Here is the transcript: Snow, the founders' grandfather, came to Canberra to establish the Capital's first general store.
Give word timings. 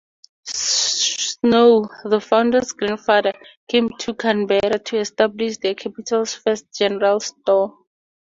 Snow, 0.47 1.87
the 2.05 2.19
founders' 2.19 2.71
grandfather, 2.71 3.33
came 3.67 3.87
to 3.99 4.15
Canberra 4.15 4.79
to 4.85 4.97
establish 4.97 5.57
the 5.59 5.75
Capital's 5.75 6.33
first 6.33 6.73
general 6.75 7.19
store. 7.19 7.77